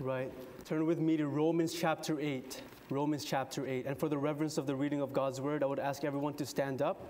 [0.00, 0.32] Right.
[0.64, 2.62] Turn with me to Romans chapter 8.
[2.88, 3.84] Romans chapter 8.
[3.84, 6.46] And for the reverence of the reading of God's word, I would ask everyone to
[6.46, 7.04] stand up.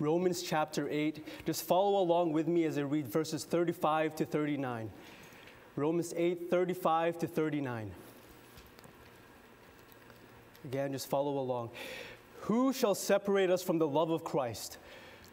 [0.00, 1.26] Romans chapter 8.
[1.44, 4.90] Just follow along with me as I read verses 35 to 39.
[5.76, 7.90] Romans 8, 35 to 39.
[10.64, 11.68] Again, just follow along.
[12.40, 14.78] Who shall separate us from the love of Christ?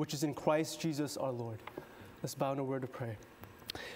[0.00, 1.58] which is in Christ Jesus our Lord.
[2.22, 3.18] Let's bow in a word of prayer.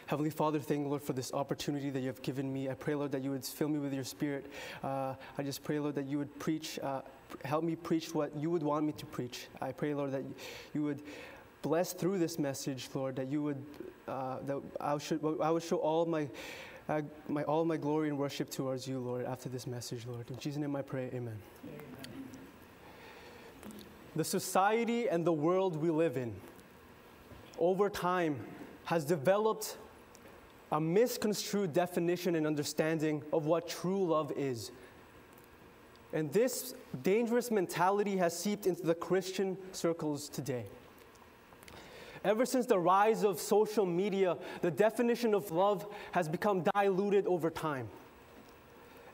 [0.05, 2.69] Heavenly Father, thank you, Lord, for this opportunity that you have given me.
[2.69, 4.45] I pray, Lord, that you would fill me with your spirit.
[4.83, 7.01] Uh, I just pray, Lord, that you would preach, uh,
[7.47, 9.47] help me preach what you would want me to preach.
[9.63, 10.25] I pray, Lord, that
[10.75, 11.01] you would
[11.63, 13.65] bless through this message, Lord, that you would,
[14.07, 14.99] uh, that I,
[15.43, 16.29] I would show all my,
[16.87, 17.01] uh,
[17.31, 20.31] my, all my glory and worship towards you, Lord, after this message, Lord.
[20.31, 21.39] In Jesus' name I pray, amen.
[21.65, 22.04] amen.
[24.17, 26.35] The society and the world we live in,
[27.59, 28.39] over time,
[28.85, 29.77] has developed
[30.71, 34.71] a misconstrued definition and understanding of what true love is.
[36.13, 40.67] And this dangerous mentality has seeped into the Christian circles today.
[42.25, 47.51] Ever since the rise of social media, the definition of love has become diluted over
[47.51, 47.89] time.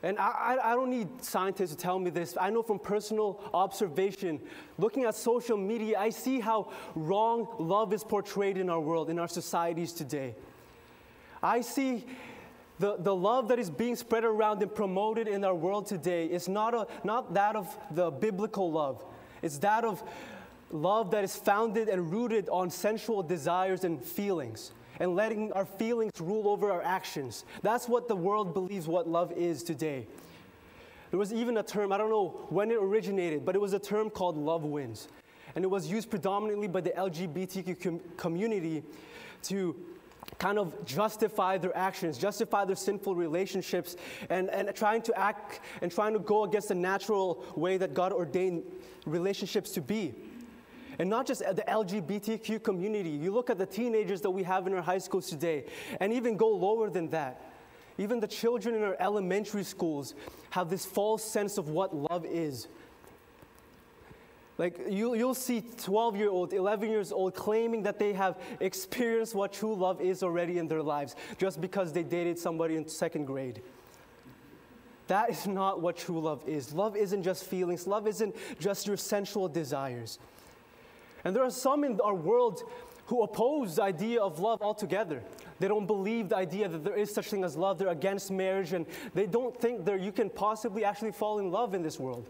[0.03, 2.35] And I, I, don't need scientists to tell me this.
[2.39, 4.39] I know from personal observation,
[4.79, 9.19] looking at social media, I see how wrong love is portrayed in our world, in
[9.19, 10.33] our societies today.
[11.43, 12.07] I see
[12.79, 16.49] the, the love that is being spread around and promoted in our world today is
[16.49, 19.05] not, a, not that of the biblical love,
[19.43, 20.01] it's that of
[20.71, 26.11] love that is founded and rooted on sensual desires and feelings and letting our feelings
[26.21, 27.43] rule over our actions.
[27.63, 30.05] That's what the world believes what love is today.
[31.09, 33.79] There was even a term, I don't know when it originated, but it was a
[33.79, 35.07] term called love wins.
[35.55, 38.83] And it was used predominantly by the LGBTQ com- community
[39.43, 39.75] to
[40.37, 43.95] kind of justify their actions, justify their sinful relationships,
[44.29, 48.13] and, and trying to act and trying to go against the natural way that God
[48.13, 48.61] ordained
[49.07, 50.13] relationships to be.
[51.01, 53.09] And not just the LGBTQ community.
[53.09, 55.65] You look at the teenagers that we have in our high schools today,
[55.99, 57.41] and even go lower than that.
[57.97, 60.13] Even the children in our elementary schools
[60.51, 62.67] have this false sense of what love is.
[64.59, 69.33] Like you, you'll see 12 year old, 11 years old claiming that they have experienced
[69.33, 73.25] what true love is already in their lives just because they dated somebody in second
[73.25, 73.63] grade.
[75.07, 76.73] That is not what true love is.
[76.73, 80.19] Love isn't just feelings, love isn't just your sensual desires.
[81.23, 82.63] And there are some in our world
[83.05, 85.21] who oppose the idea of love altogether.
[85.59, 87.77] They don't believe the idea that there is such thing as love.
[87.77, 91.73] They're against marriage, and they don't think that you can possibly actually fall in love
[91.73, 92.25] in this world.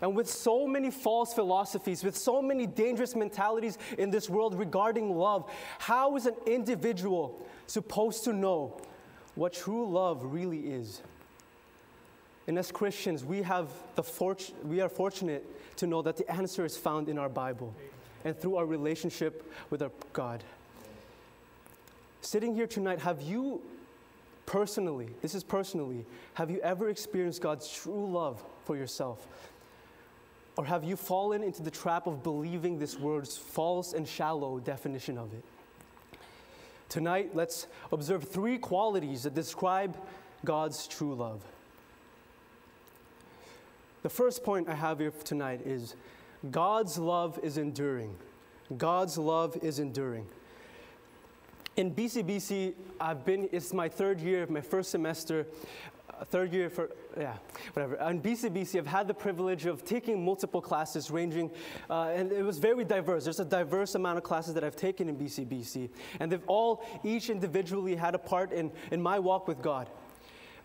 [0.00, 5.16] And with so many false philosophies, with so many dangerous mentalities in this world regarding
[5.16, 8.78] love, how is an individual supposed to know
[9.34, 11.00] what true love really is?
[12.46, 15.44] And as Christians, we, have the fort- we are fortunate
[15.76, 17.74] to know that the answer is found in our Bible
[18.24, 20.42] and through our relationship with our God.
[22.20, 23.60] Sitting here tonight, have you
[24.46, 26.04] personally, this is personally,
[26.34, 29.26] have you ever experienced God's true love for yourself?
[30.56, 35.18] Or have you fallen into the trap of believing this word's false and shallow definition
[35.18, 35.44] of it?
[36.88, 39.96] Tonight, let's observe three qualities that describe
[40.44, 41.42] God's true love.
[44.06, 45.96] The first point I have here tonight is
[46.52, 48.14] God's love is enduring.
[48.76, 50.28] God's love is enduring.
[51.76, 55.44] In BCBC, I've been, it's my third year, my first semester,
[56.08, 57.34] uh, third year for, yeah,
[57.72, 57.96] whatever.
[58.08, 61.50] In BCBC, I've had the privilege of taking multiple classes ranging,
[61.90, 63.24] uh, and it was very diverse.
[63.24, 65.90] There's a diverse amount of classes that I've taken in BCBC.
[66.20, 69.90] And they've all, each individually had a part in, in my walk with God.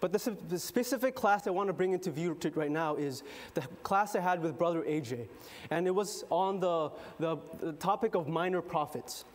[0.01, 3.21] But the, the, specific class I want to bring into view right now is
[3.53, 5.27] the class I had with Brother AJ.
[5.69, 6.89] And it was on the,
[7.19, 9.25] the, the topic of minor prophets.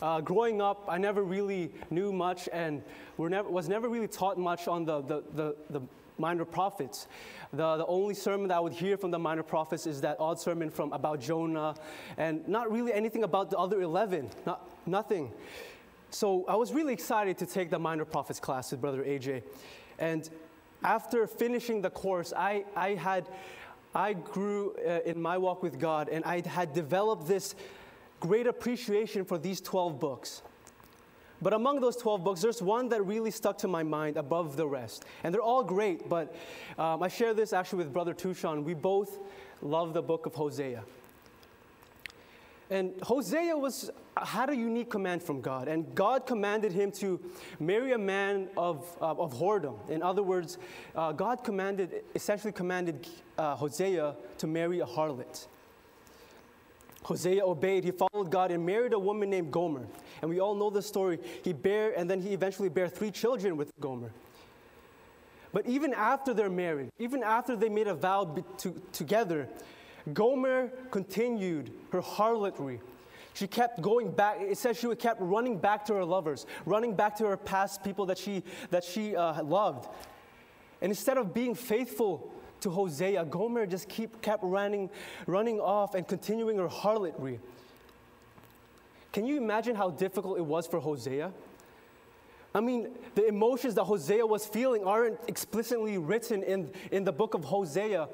[0.00, 2.82] Uh, growing up, I never really knew much and
[3.18, 5.80] never, was never really taught much on the, the, the, the
[6.18, 7.08] minor prophets.
[7.52, 10.38] The, the only sermon that I would hear from the minor prophets is that odd
[10.38, 11.74] sermon from about Jonah,
[12.16, 15.32] and not really anything about the other 11, not, nothing.
[16.10, 19.42] So I was really excited to take the Minor Prophets class with Brother AJ.
[19.98, 20.28] And
[20.82, 23.28] after finishing the course, I, I had
[23.94, 27.54] I grew uh, in my walk with God and I had developed this
[28.20, 30.42] great appreciation for these 12 books.
[31.40, 34.66] But among those 12 books, there's one that really stuck to my mind above the
[34.66, 35.04] rest.
[35.22, 36.34] And they're all great, but
[36.78, 38.64] um, I share this actually with Brother Tushan.
[38.64, 39.18] We both
[39.62, 40.82] love the book of Hosea.
[42.70, 47.18] And Hosea was, had a unique command from God, and God commanded him to
[47.58, 49.88] marry a man of, uh, of whoredom.
[49.88, 50.58] In other words,
[50.94, 53.06] uh, God commanded, essentially commanded
[53.38, 55.46] uh, Hosea to marry a harlot.
[57.04, 57.84] Hosea obeyed.
[57.84, 59.86] He followed God and married a woman named Gomer.
[60.20, 61.18] And we all know the story.
[61.42, 64.10] He bare, and then he eventually bare three children with Gomer.
[65.52, 69.48] But even after their marriage, even after they made a vow to, together,
[70.14, 72.80] Gomer continued her harlotry.
[73.34, 74.38] She kept going back.
[74.40, 78.06] It says she kept running back to her lovers, running back to her past people
[78.06, 79.88] that she, that she uh, loved.
[80.80, 84.90] And instead of being faithful to Hosea, Gomer just keep, kept running,
[85.26, 87.38] running off and continuing her harlotry.
[89.12, 91.32] Can you imagine how difficult it was for Hosea?
[92.54, 97.34] I mean, the emotions that Hosea was feeling aren't explicitly written in, in the book
[97.34, 98.08] of Hosea.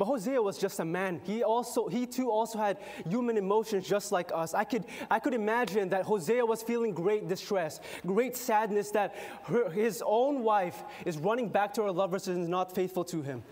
[0.00, 1.20] But Hosea was just a man.
[1.24, 4.54] He also, he too also had human emotions just like us.
[4.54, 9.68] I could, I could imagine that Hosea was feeling great distress, great sadness that her,
[9.68, 13.42] his own wife is running back to her lovers and is not faithful to him.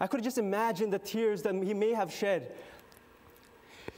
[0.00, 2.50] I could just imagine the tears that he may have shed.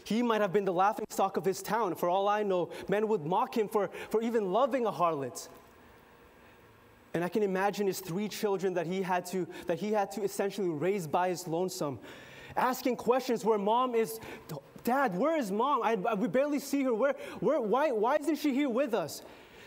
[0.02, 1.94] He might have been the laughing stock of his town.
[1.94, 5.46] For all I know, men would mock him for, for even loving a harlot.
[7.14, 10.22] And I can imagine his three children that he had to, that he had to
[10.22, 11.98] essentially raise by his lonesome,
[12.56, 14.18] asking questions where mom is,
[14.84, 15.82] Dad, where is mom?
[15.82, 16.94] I, I, we barely see her.
[16.94, 19.22] Where, where, why, why isn't she here with us?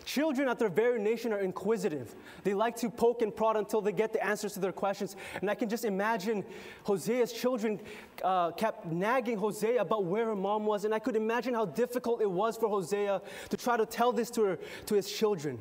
[0.05, 2.13] Children at their very nation are inquisitive.
[2.43, 5.15] They like to poke and prod until they get the answers to their questions.
[5.41, 6.45] And I can just imagine
[6.83, 7.79] Hosea's children
[8.23, 10.85] uh, kept nagging Hosea about where her mom was.
[10.85, 13.19] And I could imagine how difficult it was for Hosea
[13.49, 15.59] to try to tell this to, her, to his children.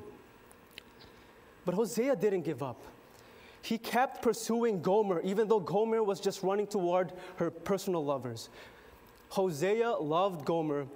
[1.64, 2.80] But Hosea didn't give up.
[3.62, 8.50] He kept pursuing Gomer, even though Gomer was just running toward her personal lovers.
[9.30, 10.86] Hosea loved Gomer,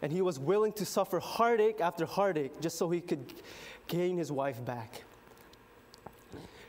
[0.00, 3.32] and he was willing to suffer heartache after heartache just so he could
[3.88, 5.02] gain his wife back.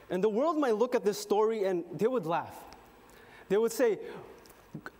[0.09, 2.55] And the world might look at this story and they would laugh.
[3.50, 4.00] They would say,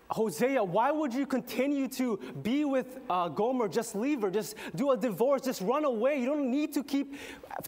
[0.10, 3.68] Hosea, why would you continue to be with uh, Gomer?
[3.68, 4.30] Just leave her.
[4.30, 5.42] Just do a divorce.
[5.42, 6.20] Just run away.
[6.20, 7.16] You don't need to keep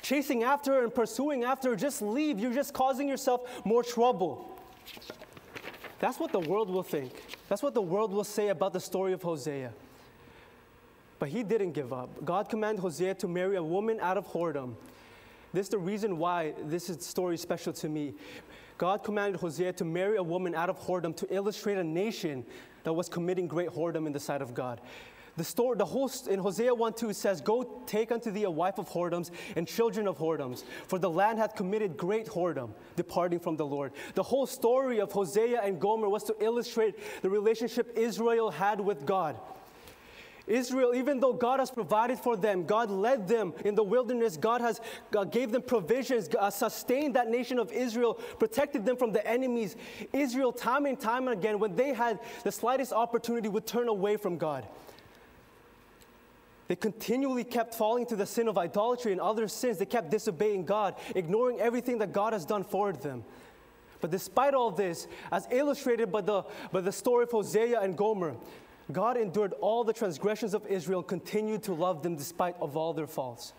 [0.01, 1.75] chasing after her and pursuing after her.
[1.75, 2.39] Just leave.
[2.39, 4.55] You're just causing yourself more trouble.
[5.99, 7.13] That's what the world will think.
[7.47, 9.71] That's what the world will say about the story of Hosea.
[11.17, 12.23] But he didn't give up.
[12.25, 14.75] God commanded Hosea to marry a woman out of whoredom.
[15.53, 18.13] This is the reason why this is story special to me.
[18.77, 22.45] God commanded Hosea to marry a woman out of whoredom to illustrate a nation
[22.83, 24.81] that was committing great whoredom in the sight of God.
[25.37, 28.77] The story, the whole in Hosea 1 2 says, Go take unto thee a wife
[28.77, 33.57] of whoredoms and children of whoredoms, for the land hath committed great whoredom, departing from
[33.57, 33.91] the Lord.
[34.13, 39.05] The whole story of Hosea and Gomer was to illustrate the relationship Israel had with
[39.05, 39.37] God.
[40.47, 44.61] Israel, even though God has provided for them, God led them in the wilderness, God
[44.61, 44.79] has
[45.31, 49.75] gave them provisions, God sustained that nation of Israel, protected them from the enemies.
[50.13, 54.37] Israel, time and time again, when they had the slightest opportunity, would turn away from
[54.37, 54.67] God.
[56.67, 59.77] They continually kept falling to the sin of idolatry and other sins.
[59.77, 63.23] They kept disobeying God, ignoring everything that God has done for them.
[64.01, 68.35] But despite all this, as illustrated by the, by the story of Hosea and Gomer,
[68.91, 73.07] God endured all the transgressions of Israel, continued to love them despite of all their
[73.07, 73.53] faults.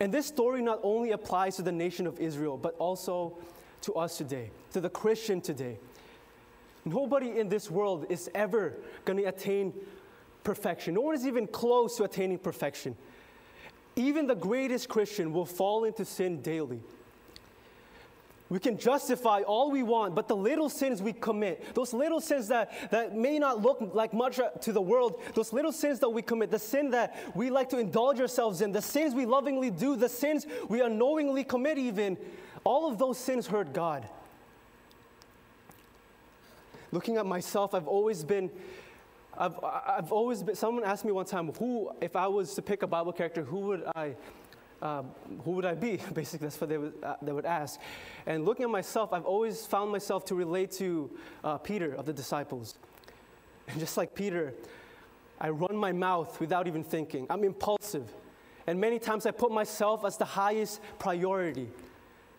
[0.00, 3.36] And this story not only applies to the nation of Israel, but also
[3.82, 5.78] to us today, to the Christian today.
[6.84, 9.72] Nobody in this world is ever going to attain
[10.44, 10.94] perfection.
[10.94, 12.96] No one is even close to attaining perfection.
[13.96, 16.80] Even the greatest Christian will fall into sin daily.
[18.50, 22.48] We can justify all we want, but the little sins we commit, those little sins
[22.48, 26.08] that, that may not look like much uh, to the world, those little sins that
[26.08, 29.70] we commit, the sin that we like to indulge ourselves in, the sins we lovingly
[29.70, 32.16] do, the sins we unknowingly commit, even,
[32.64, 34.08] all of those sins hurt God.
[36.90, 38.50] Looking at myself, I've always been.
[39.36, 42.82] I've, I've always been, someone asked me one time, who, if I was to pick
[42.82, 44.16] a Bible character, who would I
[44.82, 45.10] um,
[45.44, 45.98] who would I be?
[46.14, 47.80] Basically, that's what they would, uh, they would ask.
[48.26, 51.10] And looking at myself, I've always found myself to relate to
[51.44, 52.76] uh, Peter of the disciples.
[53.68, 54.54] And just like Peter,
[55.40, 57.26] I run my mouth without even thinking.
[57.28, 58.12] I'm impulsive.
[58.66, 61.68] And many times I put myself as the highest priority.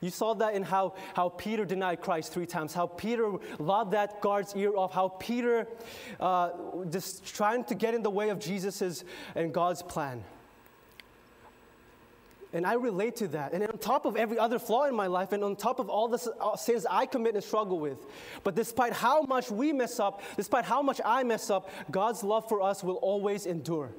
[0.01, 4.21] You saw that in how, how Peter denied Christ three times, how Peter lobbed that
[4.21, 5.67] guard's ear off, how Peter
[6.19, 6.51] uh,
[6.89, 9.03] just trying to get in the way of Jesus's
[9.35, 10.23] and God's plan.
[12.51, 13.53] And I relate to that.
[13.53, 16.07] And on top of every other flaw in my life, and on top of all
[16.07, 17.99] the uh, sins I commit and struggle with,
[18.43, 22.49] but despite how much we mess up, despite how much I mess up, God's love
[22.49, 23.91] for us will always endure.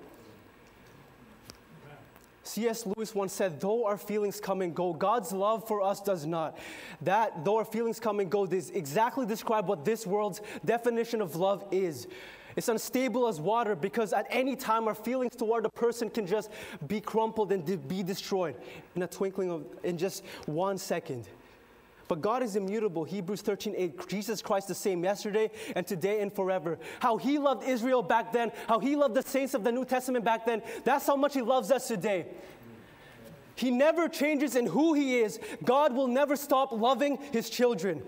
[2.43, 2.85] C.S.
[2.85, 6.59] Lewis once said, Though our feelings come and go, God's love for us does not.
[7.03, 11.37] That, though our feelings come and go, this exactly describe what this world's definition of
[11.37, 12.09] love is.
[12.57, 16.51] It's unstable as water because at any time our feelings toward a person can just
[16.87, 18.57] be crumpled and be destroyed
[18.97, 21.29] in a twinkling of, in just one second.
[22.11, 23.05] But God is immutable.
[23.05, 24.09] Hebrews 13, 8.
[24.09, 26.77] Jesus Christ the same yesterday and today and forever.
[26.99, 30.25] How he loved Israel back then, how he loved the saints of the New Testament
[30.25, 32.27] back then, that's how much he loves us today.
[33.55, 35.39] He never changes in who he is.
[35.65, 38.03] God will never stop loving his children.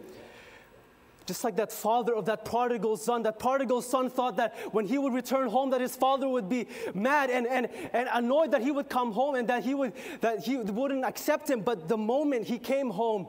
[1.26, 4.99] Just like that father of that prodigal son, that prodigal son thought that when he
[4.99, 8.71] would return home, that his father would be mad and, and, and annoyed that he
[8.71, 11.61] would come home and that he, would, that he wouldn't accept him.
[11.61, 13.29] But the moment he came home,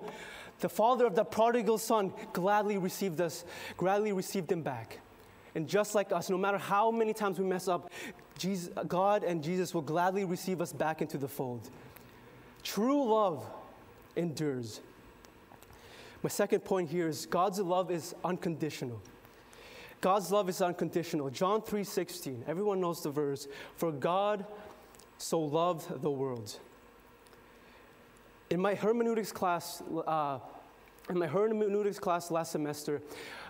[0.59, 3.45] the father of the prodigal son gladly received us,
[3.77, 4.99] gladly received him back.
[5.55, 7.91] And just like us, no matter how many times we mess up,
[8.37, 11.69] Jesus, God and Jesus will gladly receive us back into the fold.
[12.63, 13.45] True love
[14.15, 14.81] endures.
[16.23, 19.01] My second point here is God's love is unconditional.
[20.01, 21.29] God's love is unconditional.
[21.29, 22.43] John 3:16.
[22.47, 23.47] Everyone knows the verse.
[23.75, 24.45] For God
[25.17, 26.57] so loved the world
[28.53, 30.37] in my hermeneutics class, uh,
[31.09, 33.01] in my hermeneutics class last semester,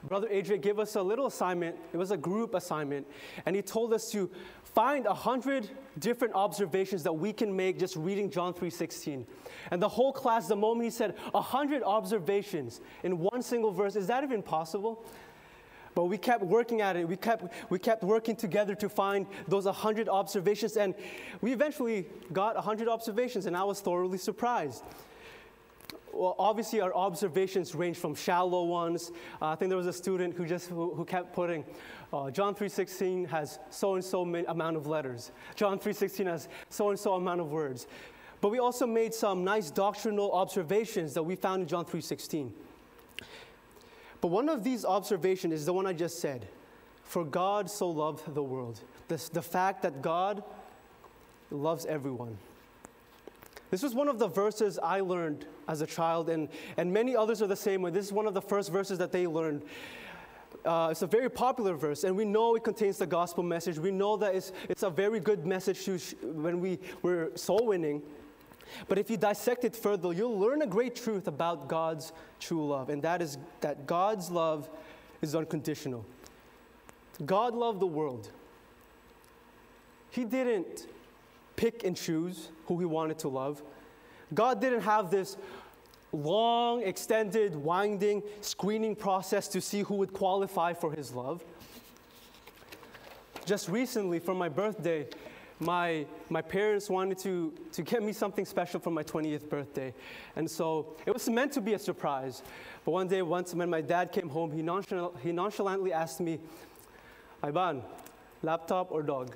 [0.05, 1.75] Brother Adrian gave us a little assignment.
[1.91, 3.05] It was a group assignment,
[3.45, 4.31] and he told us to
[4.73, 9.25] find a hundred different observations that we can make just reading John 3:16.
[9.71, 13.95] And the whole class, the moment he said a hundred observations in one single verse,
[13.95, 15.05] is that even possible?
[15.95, 17.07] But we kept working at it.
[17.07, 20.75] We kept, we kept working together to find those 100 observations.
[20.75, 20.95] And
[21.41, 24.83] we eventually got 100 observations, and I was thoroughly surprised.
[26.11, 29.11] Well, obviously, our observations range from shallow ones.
[29.41, 31.65] Uh, I think there was a student who just who, who kept putting,
[32.13, 35.31] uh, John 3:16 has so and so amount of letters.
[35.55, 37.87] John 3:16 has so and so amount of words.
[38.39, 42.51] But we also made some nice doctrinal observations that we found in John 3:16.
[44.21, 46.47] But one of these observations is the one I just said.
[47.03, 48.79] For God so loved the world.
[49.07, 50.43] This, the fact that God
[51.51, 52.37] loves everyone.
[53.69, 57.41] This was one of the verses I learned as a child, and, and many others
[57.41, 57.91] are the same way.
[57.91, 59.63] This is one of the first verses that they learned.
[60.65, 63.77] Uh, it's a very popular verse, and we know it contains the gospel message.
[63.77, 65.85] We know that it's, it's a very good message
[66.21, 68.01] when we, we're soul winning.
[68.87, 72.89] But if you dissect it further, you'll learn a great truth about God's true love,
[72.89, 74.69] and that is that God's love
[75.21, 76.05] is unconditional.
[77.25, 78.29] God loved the world.
[80.11, 80.87] He didn't
[81.55, 83.61] pick and choose who he wanted to love.
[84.33, 85.37] God didn't have this
[86.13, 91.43] long, extended, winding screening process to see who would qualify for his love.
[93.45, 95.05] Just recently, for my birthday,
[95.59, 99.93] my, my parents wanted to, to get me something special for my 20th birthday.
[100.35, 102.41] And so it was meant to be a surprise.
[102.85, 104.59] But one day, once when my dad came home, he,
[105.23, 106.39] he nonchalantly asked me,
[107.41, 107.81] Ivan,
[108.41, 109.35] laptop or dog?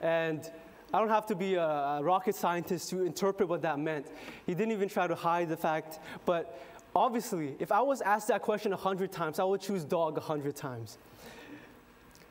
[0.00, 0.50] And
[0.92, 4.06] I don't have to be a, rocket scientist to interpret what that meant.
[4.46, 5.98] He didn't even try to hide the fact.
[6.24, 6.58] But
[6.96, 10.20] obviously, if I was asked that question a hundred times, I would choose dog a
[10.20, 10.96] hundred times.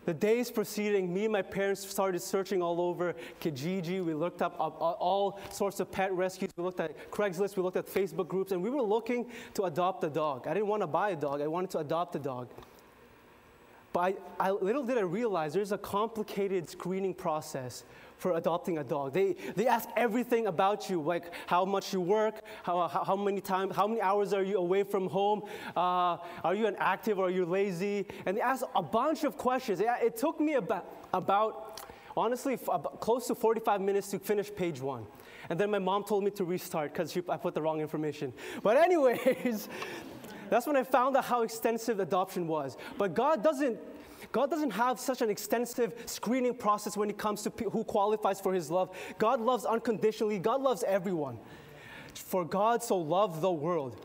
[0.06, 4.04] The days preceding, me and my parents started searching all over Kijiji.
[4.04, 6.50] We looked up, up, all sorts of pet rescues.
[6.56, 7.58] We looked at Craigslist.
[7.58, 10.48] We looked at Facebook groups, and we were looking to adopt a dog.
[10.48, 11.42] I didn't want to buy a dog.
[11.42, 12.48] I wanted to adopt a dog.
[13.92, 17.84] But I, I, little did I realize there's a complicated screening process
[18.18, 19.14] for adopting a dog.
[19.14, 23.42] They, they ask everything about you, like how much you work, how, how, how many
[23.42, 25.44] times, how many hours are you away from home,
[25.76, 28.06] uh, are you an active or are you lazy?
[28.26, 29.80] And they ask a bunch of questions.
[29.80, 31.82] It, it took me about, about
[32.16, 35.06] honestly, about close to 45 minutes to finish page one.
[35.50, 38.34] And then my mom told me to restart because I put the wrong information.
[38.64, 39.70] But anyways,
[40.50, 42.76] that's when I found out how extensive adoption was.
[42.98, 43.80] But God doesn't
[44.32, 48.54] God doesn't have such an extensive screening process when it comes to who qualifies for
[48.54, 48.96] his love.
[49.18, 51.38] God loves unconditionally, God loves everyone.
[52.14, 54.02] For God so loved the world.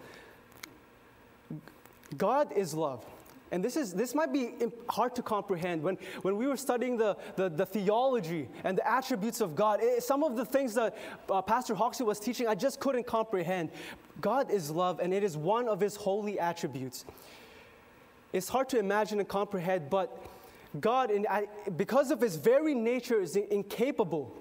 [2.17, 3.05] God is love.
[3.52, 4.55] And this, is, this might be
[4.88, 5.83] hard to comprehend.
[5.83, 10.02] When, when we were studying the, the, the theology and the attributes of God, it,
[10.02, 10.97] some of the things that
[11.31, 13.71] uh, Pastor Hoxie was teaching, I just couldn't comprehend.
[14.23, 17.05] God is love, and it is one of his holy attributes.
[18.33, 20.27] It's hard to imagine and comprehend, but
[20.81, 21.27] God, in,
[21.77, 24.35] because of his very nature, is incapable.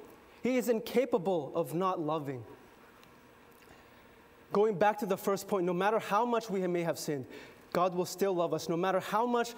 [0.43, 2.43] He is incapable of not loving.
[4.53, 7.25] Going back to the first point, no matter how much we may have sinned,
[7.73, 9.53] God will still love us no matter how much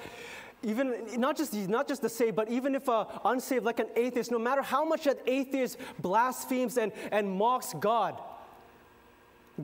[0.62, 4.32] even not just not just the saved, but even if a unsaved, like an atheist,
[4.32, 8.22] no matter how much that atheist blasphemes and, and mocks God,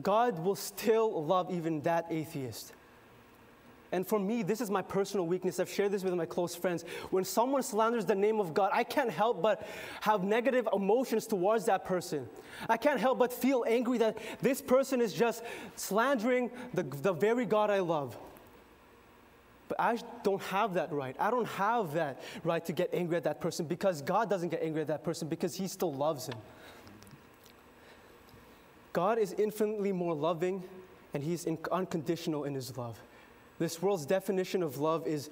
[0.02, 2.74] God will still love even that atheist.
[3.92, 5.58] And for me, this is my personal weakness.
[5.58, 6.84] I've shared this with my close friends.
[7.10, 9.66] When someone slanders the name of God, I can't help but
[10.02, 12.28] have negative emotions towards that person.
[12.68, 15.42] I can't help but feel angry that this person is just
[15.74, 18.16] slandering the, the very God I love.
[19.66, 21.16] But I don't have that right.
[21.18, 24.62] I don't have that right to get angry at that person because God doesn't get
[24.62, 26.38] angry at that person because He still loves him.
[28.92, 30.62] God is infinitely more loving
[31.14, 33.00] and He's unconditional in His love.
[33.60, 35.28] This world's definition of love is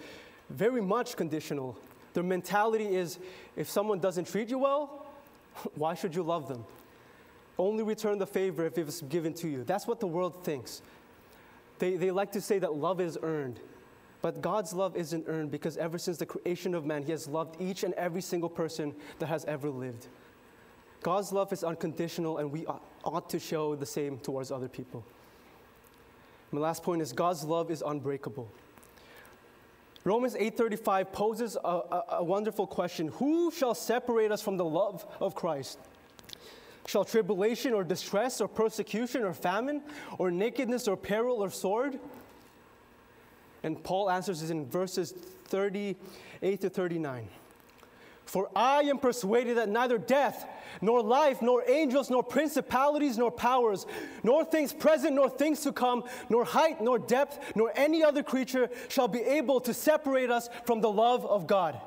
[0.51, 1.79] very much conditional.
[2.13, 3.19] Their mentality is
[3.57, 5.07] if someone doesn't treat you well,
[5.75, 6.63] why should you love them?
[7.59, 9.65] Only return the favor if it's given to you.
[9.65, 10.83] That's what the world thinks.
[11.79, 13.61] They, they like to say that love is earned.
[14.21, 17.57] But God's love isn't earned because ever since the creation of man, He has loved
[17.61, 20.09] each and every single person that has ever lived.
[21.03, 22.67] God's love is unconditional, and we
[23.05, 25.03] ought to show the same towards other people.
[26.51, 28.49] My last point is God's love is unbreakable.
[30.05, 35.07] Romans 8:35 poses a, a, a wonderful question: Who shall separate us from the love
[35.21, 35.79] of Christ?
[36.87, 39.83] Shall tribulation or distress or persecution or famine
[40.17, 41.99] or nakedness or peril or sword?
[43.63, 45.13] And Paul answers this in verses
[45.49, 47.29] 38 to 39.
[48.29, 50.47] For I am persuaded that neither death,
[50.83, 53.87] nor life, nor angels, nor principalities, nor powers,
[54.23, 58.69] nor things present, nor things to come, nor height, nor depth, nor any other creature
[58.89, 61.81] shall be able to separate us from the love of God,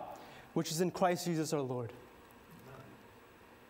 [0.56, 1.94] which is in Christ Jesus our Lord.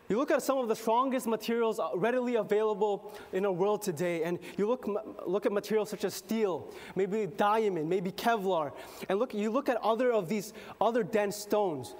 [0.07, 4.39] You look at some of the strongest materials readily available in our world today, and
[4.57, 4.87] you look,
[5.27, 8.71] look at materials such as steel, maybe diamond, maybe Kevlar,
[9.09, 11.95] and look, you look at other of these other dense stones.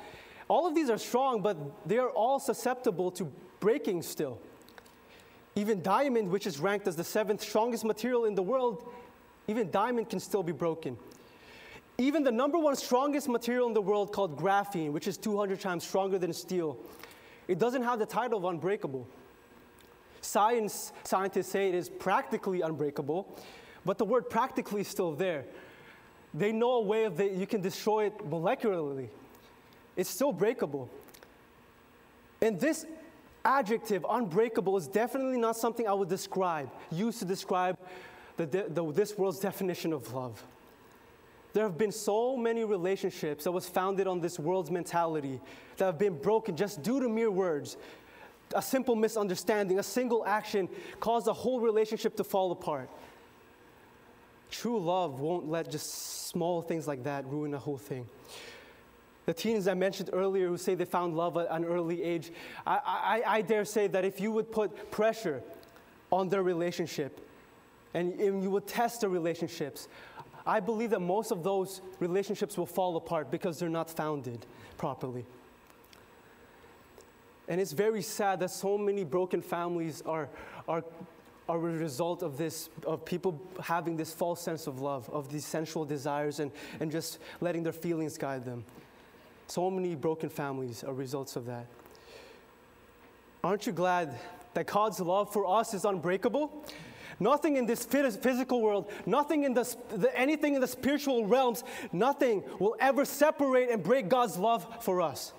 [0.52, 1.56] All of these are strong, but
[1.88, 4.38] they are all susceptible to breaking still.
[5.56, 8.92] Even diamond, which is ranked as the seventh strongest material in the world,
[9.48, 10.98] even diamond can still be broken.
[11.98, 15.88] Even the number one strongest material in the world, called graphene, which is 200 times
[15.88, 16.78] stronger than steel,
[17.48, 19.08] it doesn't have the title of unbreakable.
[20.20, 23.40] Science, scientists say it is practically unbreakable,
[23.86, 25.46] but the word practically is still there.
[26.34, 29.08] They know a way of that you can destroy it molecularly.
[30.02, 30.90] It's still breakable.
[32.42, 32.88] And this
[33.46, 37.78] adjective, unbreakable, is definitely not something I would describe, use to describe
[38.36, 40.44] the, the, this world's definition of love.
[41.54, 45.40] There have been so many relationships that was founded on this world's mentality
[45.78, 47.78] that have been broken just due to mere words.
[48.56, 50.68] A simple misunderstanding, a single action
[51.00, 52.90] caused a whole relationship to fall apart.
[54.50, 58.08] True love won't let just small things like that ruin a whole thing.
[59.26, 62.32] The teens I mentioned earlier who say they found love at an early age,
[62.66, 62.80] I,
[63.26, 65.44] I, I dare say that if you would put pressure
[66.12, 67.20] on their relationship
[67.94, 69.88] and, and you would test their relationships,
[70.46, 74.46] I believe that most of those relationships will fall apart because they're not founded
[74.78, 75.26] properly.
[77.48, 80.30] And it's very sad that so many broken families are,
[80.68, 80.84] are,
[81.48, 85.46] are a result of this, of people having this false sense of love, of these
[85.46, 88.64] sensual desires, and, and just letting their feelings guide them.
[89.52, 91.66] So many broken families are results of that.
[93.44, 94.18] Aren't you glad
[94.54, 96.66] that God's love for us is unbreakable?
[97.20, 102.46] Nothing in this physical world, nothing in the, the, anything in the spiritual realms, nothing
[102.60, 105.34] will ever separate and break God's love for us.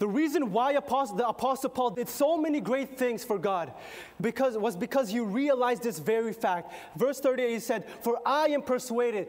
[0.00, 3.72] The reason why Apostle, the Apostle Paul did so many great things for God
[4.20, 6.72] because, was because he realized this very fact.
[6.96, 9.28] Verse 38, he said, For I am persuaded.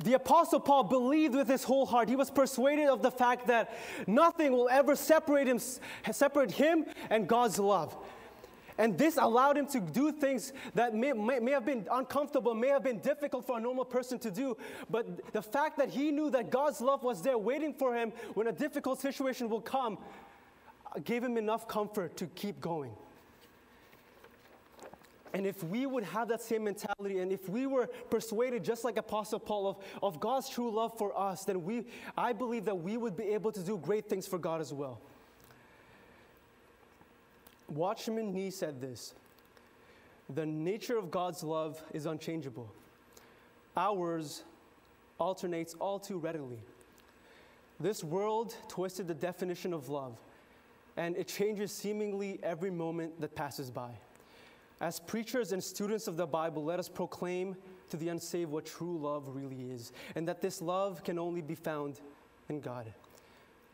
[0.00, 2.08] The Apostle Paul believed with his whole heart.
[2.08, 5.58] He was persuaded of the fact that nothing will ever separate him,
[6.12, 7.96] separate him and God's love.
[8.78, 12.68] And this allowed him to do things that may, may, may, have been uncomfortable, may
[12.68, 14.56] have been difficult for a normal person to do.
[14.88, 18.46] But the fact that he knew that God's love was there waiting for him when
[18.46, 19.98] a difficult situation will come
[21.04, 22.92] gave him enough comfort to keep going.
[25.34, 28.96] And if we would have that same mentality, and if we were persuaded, just like
[28.96, 31.84] Apostle Paul, of, of God's true love for us, then we,
[32.16, 35.00] I believe that we would be able to do great things for God as well.
[37.68, 39.14] Watchman Nee said this
[40.34, 42.70] The nature of God's love is unchangeable,
[43.76, 44.44] ours
[45.20, 46.58] alternates all too readily.
[47.80, 50.16] This world twisted the definition of love,
[50.96, 53.90] and it changes seemingly every moment that passes by.
[54.80, 57.56] As preachers and students of the Bible, let us proclaim
[57.90, 61.54] to the unsaved what true love really is, and that this love can only be
[61.54, 62.00] found
[62.48, 62.92] in God.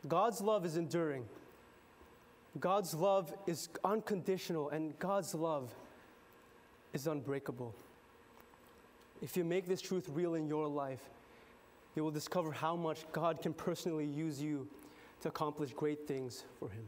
[0.09, 1.25] God's love is enduring.
[2.61, 5.75] God's love is unconditional, and God's love
[6.93, 7.75] is unbreakable.
[9.21, 11.03] If you make this truth real in your life,
[11.97, 14.69] you will discover how much God can personally use you
[15.23, 16.85] to accomplish great things for Him.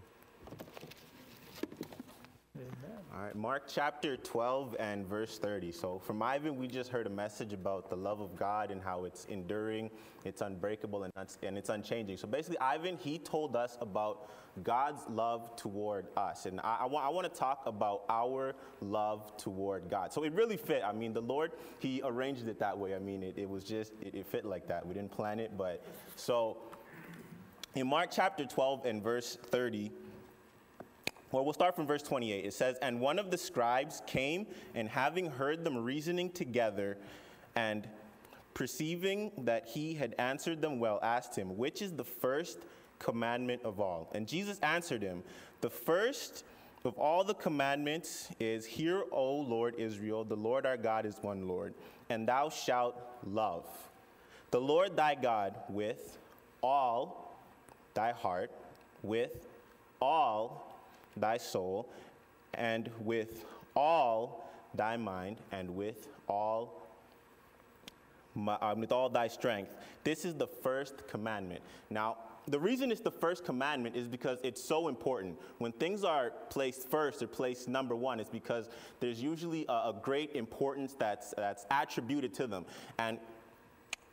[3.17, 5.73] All right, Mark chapter 12 and verse 30.
[5.73, 9.05] So, from Ivan, we just heard a message about the love of God and how
[9.05, 9.91] it's enduring,
[10.27, 12.19] it's unbreakable, and, and it's unchanging.
[12.19, 14.29] So, basically, Ivan, he told us about
[14.63, 16.45] God's love toward us.
[16.45, 20.13] And I, I, want, I want to talk about our love toward God.
[20.13, 20.83] So, it really fit.
[20.85, 22.95] I mean, the Lord, He arranged it that way.
[22.95, 24.87] I mean, it, it was just, it, it fit like that.
[24.87, 25.83] We didn't plan it, but
[26.17, 26.59] so
[27.77, 29.91] in Mark chapter 12 and verse 30,
[31.33, 32.45] well, we'll start from verse 28.
[32.45, 36.97] It says, And one of the scribes came, and having heard them reasoning together,
[37.55, 37.89] and
[38.55, 42.59] perceiving that he had answered them well, asked him, Which is the first
[42.99, 44.09] commandment of all?
[44.15, 45.23] And Jesus answered him,
[45.61, 46.45] The first
[46.85, 51.49] of all the commandments is, Hear, O Lord Israel, the Lord our God is one
[51.49, 51.75] Lord,
[52.09, 53.67] and thou shalt love
[54.51, 56.19] the Lord thy God with
[56.63, 57.37] all
[57.95, 58.51] thy heart,
[59.03, 59.47] with
[60.01, 60.66] all
[61.17, 61.89] thy soul,
[62.55, 66.83] and with all thy mind, and with all
[68.35, 69.75] my, um, with all thy strength.
[70.05, 71.63] This is the first commandment.
[71.91, 75.37] Now, the reason it's the first commandment is because it's so important.
[75.59, 78.69] When things are placed first or placed number one, it's because
[79.01, 82.65] there's usually a, a great importance that's, that's attributed to them.
[82.99, 83.19] And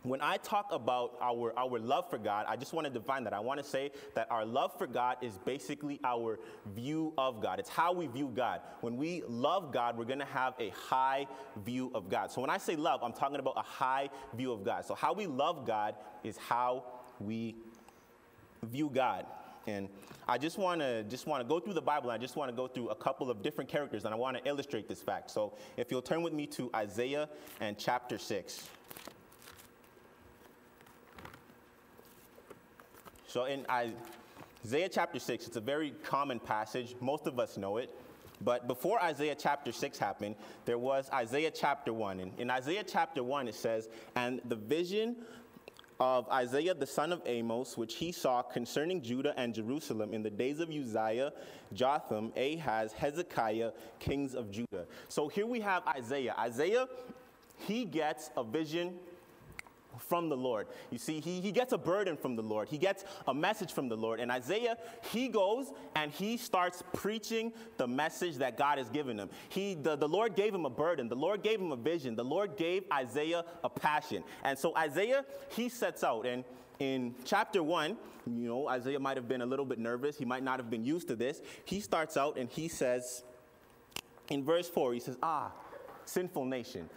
[0.03, 3.33] when I talk about our, our love for God, I just want to define that.
[3.33, 6.39] I want to say that our love for God is basically our
[6.75, 7.59] view of God.
[7.59, 8.61] It's how we view God.
[8.81, 11.25] When we love God, we're going to have a high
[11.65, 12.31] view of God.
[12.31, 14.85] So when I say love, I'm talking about a high view of God.
[14.85, 16.83] So how we love God is how
[17.19, 17.55] we
[18.63, 19.25] view God.
[19.65, 19.87] And
[20.27, 22.11] I just want to just want to go through the Bible.
[22.11, 24.45] I just want to go through a couple of different characters, and I want to
[24.45, 25.31] illustrate this fact.
[25.31, 27.29] So if you'll turn with me to Isaiah
[27.61, 28.67] and chapter six.
[33.33, 36.95] So in Isaiah chapter 6, it's a very common passage.
[36.99, 37.89] Most of us know it.
[38.41, 42.19] But before Isaiah chapter 6 happened, there was Isaiah chapter 1.
[42.19, 45.15] And in Isaiah chapter 1, it says, And the vision
[45.99, 50.29] of Isaiah the son of Amos, which he saw concerning Judah and Jerusalem in the
[50.29, 51.33] days of Uzziah,
[51.73, 54.85] Jotham, Ahaz, Hezekiah, kings of Judah.
[55.09, 56.35] So here we have Isaiah.
[56.37, 56.85] Isaiah,
[57.57, 58.99] he gets a vision
[59.99, 60.67] from the Lord.
[60.89, 62.69] You see, he, he gets a burden from the Lord.
[62.69, 64.19] He gets a message from the Lord.
[64.19, 64.77] And Isaiah,
[65.11, 69.29] he goes and he starts preaching the message that God has given him.
[69.49, 71.07] He, the, the Lord gave him a burden.
[71.07, 72.15] The Lord gave him a vision.
[72.15, 74.23] The Lord gave Isaiah a passion.
[74.43, 76.25] And so Isaiah, he sets out.
[76.25, 76.43] And
[76.79, 80.17] in chapter one, you know, Isaiah might have been a little bit nervous.
[80.17, 81.41] He might not have been used to this.
[81.65, 83.23] He starts out and he says,
[84.29, 85.51] in verse four, he says, Ah,
[86.05, 86.89] sinful nation.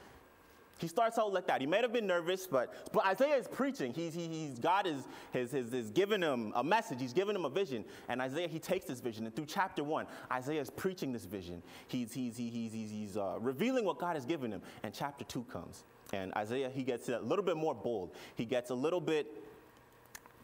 [0.79, 1.63] He starts out like that.
[1.63, 3.95] He may have been nervous, but, but Isaiah is preaching.
[3.95, 7.01] He's, he, he's, God is, has, has, has given him a message.
[7.01, 7.83] He's given him a vision.
[8.09, 9.25] And Isaiah, he takes this vision.
[9.25, 11.63] And through chapter one, Isaiah is preaching this vision.
[11.89, 14.61] He's, he's, he's, he's, he's, he's uh, revealing what God has given him.
[14.83, 15.85] And chapter two comes.
[16.13, 18.15] And Isaiah, he gets a little bit more bold.
[18.35, 19.45] He gets a little bit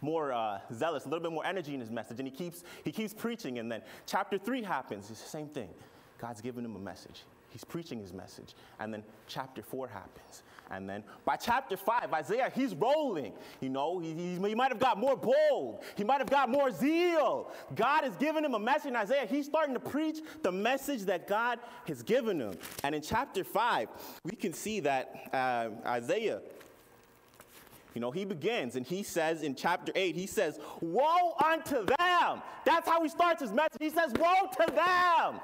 [0.01, 2.19] more uh, zealous, a little bit more energy in his message.
[2.21, 3.59] And he keeps, he keeps preaching.
[3.59, 5.11] And then chapter three happens.
[5.11, 5.69] It's the same thing.
[6.19, 7.23] God's given him a message.
[7.53, 8.55] He's preaching his message.
[8.81, 10.43] And then chapter four happens.
[10.71, 13.35] And then by chapter five, Isaiah, he's rolling.
[13.61, 15.85] You know, he, he, he might have got more bold.
[15.97, 17.51] He might have got more zeal.
[17.75, 19.27] God has given him a message in Isaiah.
[19.27, 22.55] He's starting to preach the message that God has given him.
[22.83, 23.89] And in chapter five,
[24.25, 26.41] we can see that uh, Isaiah,
[27.95, 32.41] you know, he begins and he says in chapter 8, he says, Woe unto them.
[32.65, 33.77] That's how he starts his message.
[33.79, 35.41] He says, Woe to them.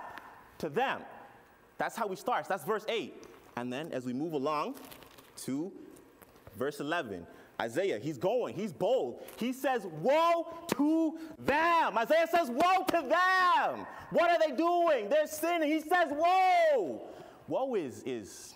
[0.59, 1.03] To them.
[1.79, 2.47] That's how we start.
[2.49, 3.15] That's verse 8.
[3.57, 4.75] And then as we move along
[5.39, 5.73] to
[6.57, 7.27] verse 11,
[7.61, 9.23] Isaiah, he's going, he's bold.
[9.37, 11.99] He says, Woe to them.
[11.99, 13.87] Isaiah says, Woe to them.
[14.11, 15.09] What are they doing?
[15.09, 15.69] They're sinning.
[15.69, 17.03] He says, Woe.
[17.49, 18.55] woe is, is,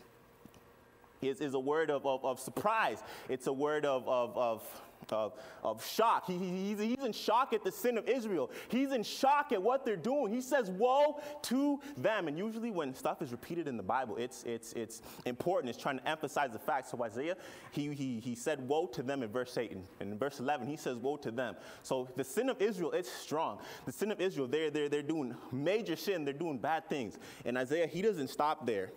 [1.20, 3.02] is, is a word of, of, of surprise.
[3.28, 4.82] It's a word of, of, of
[5.12, 6.26] of, of shock.
[6.26, 8.50] He, he's, he's in shock at the sin of Israel.
[8.68, 10.32] He's in shock at what they're doing.
[10.32, 12.28] He says, Woe to them.
[12.28, 15.70] And usually, when stuff is repeated in the Bible, it's, it's, it's important.
[15.70, 16.88] It's trying to emphasize the fact.
[16.88, 17.36] So, Isaiah,
[17.70, 19.72] he, he, he said, Woe to them in verse 8.
[19.72, 21.56] And, in verse 11, he says, Woe to them.
[21.82, 23.58] So, the sin of Israel, it's strong.
[23.86, 27.18] The sin of Israel, they're, they're, they're doing major sin, they're doing bad things.
[27.44, 28.90] And Isaiah, he doesn't stop there.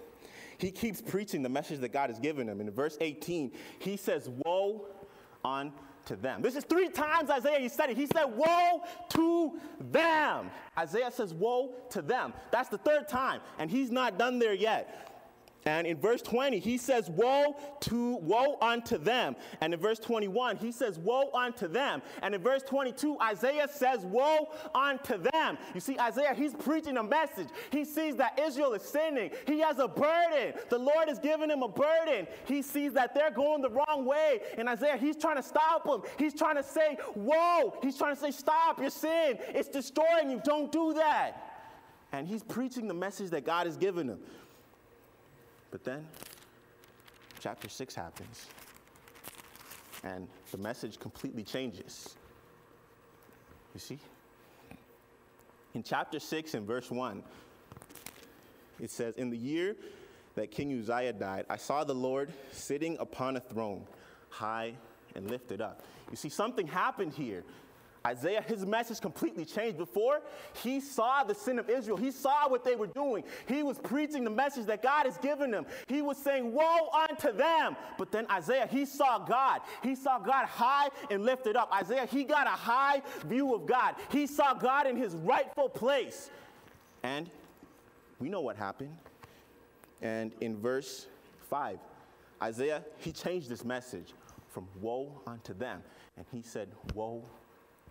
[0.58, 2.62] He keeps preaching the message that God has given him.
[2.62, 4.86] In verse 18, he says, Woe
[5.44, 5.74] on
[6.06, 6.42] to them.
[6.42, 7.98] This is three times Isaiah he said it.
[7.98, 9.60] He said, Woe to
[9.92, 10.50] them.
[10.78, 12.34] Isaiah says, Woe to them.
[12.52, 15.15] That's the third time, and he's not done there yet.
[15.68, 19.36] And in verse 20, he says, Woe to woe unto them.
[19.62, 22.04] And in verse 21, he says, Woe unto them.
[22.22, 25.58] And in verse 22, Isaiah says, Woe unto them.
[25.74, 27.48] You see, Isaiah, he's preaching a message.
[27.72, 29.32] He sees that Israel is sinning.
[29.48, 30.54] He has a burden.
[30.70, 32.28] The Lord has given him a burden.
[32.46, 34.42] He sees that they're going the wrong way.
[34.60, 36.04] And Isaiah, he's trying to stop them.
[36.20, 37.74] He's trying to say, Whoa.
[37.82, 39.40] He's trying to say, Stop your sin.
[39.50, 40.42] It's destroying you.
[40.44, 41.54] Don't do that.
[42.12, 44.20] And he's preaching the message that God has given him.
[45.76, 46.08] But then,
[47.42, 48.46] chapter 6 happens,
[50.06, 52.16] and the message completely changes.
[53.74, 54.00] You see?
[55.74, 57.22] In chapter 6, in verse 1,
[58.80, 59.76] it says, In the year
[60.36, 63.86] that King Uzziah died, I saw the Lord sitting upon a throne,
[64.30, 64.76] high
[65.14, 65.84] and lifted up.
[66.10, 67.44] You see, something happened here.
[68.06, 69.78] Isaiah, his message completely changed.
[69.78, 70.22] Before,
[70.62, 71.98] he saw the sin of Israel.
[71.98, 73.24] He saw what they were doing.
[73.48, 75.66] He was preaching the message that God has given him.
[75.88, 77.76] He was saying, Woe unto them.
[77.98, 79.62] But then Isaiah, he saw God.
[79.82, 81.74] He saw God high and lifted up.
[81.74, 83.96] Isaiah, he got a high view of God.
[84.10, 86.30] He saw God in his rightful place.
[87.02, 87.30] And
[88.20, 88.96] we know what happened.
[90.02, 91.08] And in verse
[91.50, 91.80] 5,
[92.42, 94.14] Isaiah, he changed this message
[94.50, 95.82] from woe unto them.
[96.18, 97.24] And he said, Woe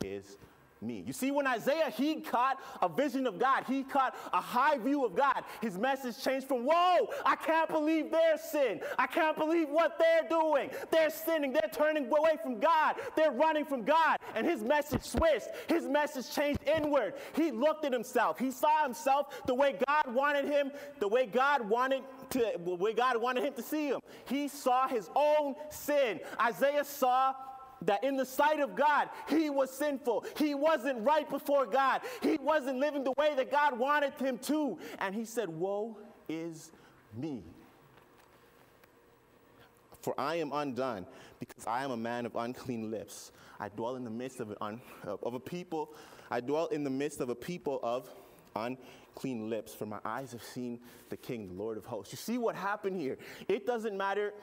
[0.05, 0.37] is
[0.85, 1.03] me.
[1.07, 5.05] You see, when Isaiah, he caught a vision of God, he caught a high view
[5.05, 5.43] of God.
[5.61, 8.81] His message changed from, Whoa, I can't believe their sin.
[8.99, 10.71] I can't believe what they're doing.
[10.91, 11.53] They're sinning.
[11.53, 12.97] They're turning away from God.
[13.17, 14.19] They're running from God.
[14.35, 15.49] And his message switched.
[15.69, 17.15] His message changed inward.
[17.35, 18.39] He looked at himself.
[18.39, 22.93] He saw himself the way God wanted him, the way God wanted to, the way
[22.93, 24.01] God wanted him to see him.
[24.27, 26.21] He saw his own sin.
[26.41, 27.35] Isaiah saw
[27.87, 30.25] that in the sight of God, he was sinful.
[30.37, 32.03] He wasn't right before God.
[32.23, 34.79] He wasn't living the way that God wanted him to.
[34.99, 35.97] And he said, Woe
[36.29, 36.71] is
[37.17, 37.43] me.
[40.03, 41.07] For I am undone,
[41.41, 43.33] because I am a man of unclean lips.
[43.59, 45.91] I dwell in the midst of, un, of a people,
[46.31, 48.11] I dwell in the midst of a people of
[48.55, 52.13] unclean lips, for my eyes have seen the King, the Lord of hosts.
[52.13, 53.17] You see what happened here?
[53.49, 54.35] It doesn't matter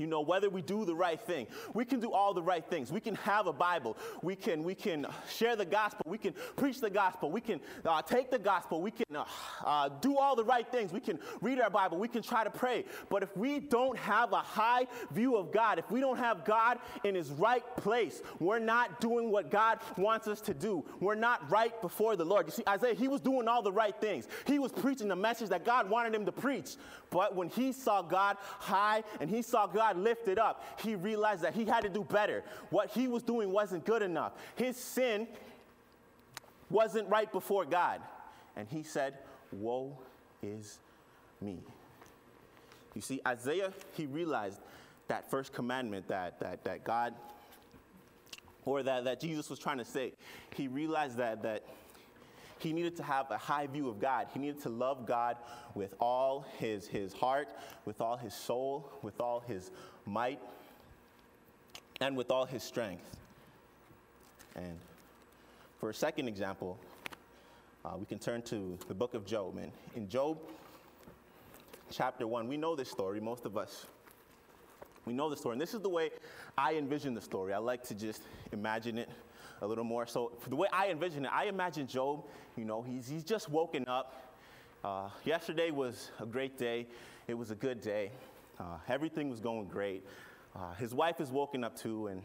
[0.00, 1.46] you know, whether we do the right thing.
[1.74, 2.90] We can do all the right things.
[2.90, 3.96] We can have a Bible.
[4.22, 6.04] We can, we can share the gospel.
[6.06, 7.30] We can preach the gospel.
[7.30, 8.80] We can uh, take the gospel.
[8.80, 9.24] We can uh,
[9.64, 10.92] uh, do all the right things.
[10.92, 11.98] We can read our Bible.
[11.98, 12.86] We can try to pray.
[13.10, 16.78] But if we don't have a high view of God, if we don't have God
[17.04, 20.82] in his right place, we're not doing what God wants us to do.
[21.00, 22.46] We're not right before the Lord.
[22.46, 24.28] You see, Isaiah, he was doing all the right things.
[24.46, 26.76] He was preaching the message that God wanted him to preach.
[27.10, 31.54] But when he saw God high and he saw God Lifted up, he realized that
[31.54, 32.42] he had to do better.
[32.70, 34.32] What he was doing wasn't good enough.
[34.56, 35.28] His sin
[36.70, 38.00] wasn't right before God.
[38.56, 39.18] And he said,
[39.52, 39.96] Woe
[40.42, 40.78] is
[41.40, 41.58] me.
[42.94, 44.60] You see, Isaiah, he realized
[45.08, 47.14] that first commandment that, that, that God,
[48.64, 50.12] or that, that Jesus was trying to say.
[50.54, 51.64] He realized that, that
[52.62, 54.28] he needed to have a high view of God.
[54.32, 55.36] He needed to love God
[55.74, 57.48] with all his, his heart,
[57.84, 59.70] with all his soul, with all his
[60.06, 60.40] might,
[62.00, 63.16] and with all his strength.
[64.54, 64.78] And
[65.78, 66.78] for a second example,
[67.84, 69.56] uh, we can turn to the book of Job.
[69.56, 70.38] And in Job
[71.90, 73.86] chapter 1, we know this story, most of us.
[75.06, 75.54] We know the story.
[75.54, 76.10] And this is the way
[76.58, 77.54] I envision the story.
[77.54, 79.08] I like to just imagine it
[79.62, 80.06] a little more.
[80.06, 82.24] So the way I envision it, I imagine Job,
[82.56, 84.34] you know, he's, he's just woken up.
[84.82, 86.86] Uh, yesterday was a great day.
[87.28, 88.10] It was a good day.
[88.58, 90.04] Uh, everything was going great.
[90.56, 92.22] Uh, his wife is woken up too, and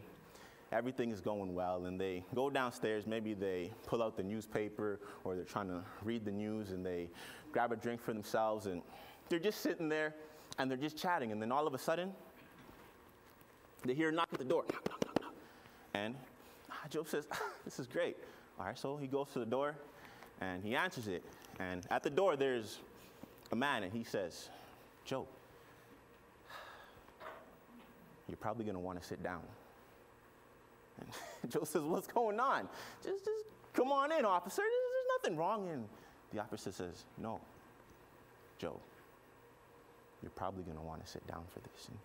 [0.72, 1.86] everything is going well.
[1.86, 3.06] And they go downstairs.
[3.06, 7.08] Maybe they pull out the newspaper or they're trying to read the news and they
[7.52, 8.66] grab a drink for themselves.
[8.66, 8.82] And
[9.28, 10.14] they're just sitting there
[10.58, 11.32] and they're just chatting.
[11.32, 12.12] And then all of a sudden,
[13.84, 14.64] they hear a knock at the door.
[15.94, 16.14] And
[16.90, 17.26] Job says,
[17.64, 18.16] This is great.
[18.58, 19.74] All right, so he goes to the door
[20.40, 21.24] and he answers it.
[21.58, 22.78] And at the door, there's
[23.52, 24.48] a man and he says,
[25.04, 25.26] Job,
[28.28, 29.42] you're probably going to want to sit down.
[31.42, 32.68] And Joe says, What's going on?
[33.04, 34.62] Just, just come on in, officer.
[34.62, 35.68] There's, there's nothing wrong.
[35.68, 35.84] And
[36.32, 37.40] the officer says, No,
[38.58, 38.80] Joe,
[40.22, 41.88] you're probably going to want to sit down for this.
[41.88, 41.98] And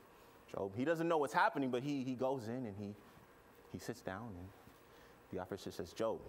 [0.51, 2.93] Job, he doesn't know what's happening, but he, he goes in and he,
[3.71, 4.27] he sits down.
[4.37, 4.47] And
[5.31, 6.19] the officer says, Job,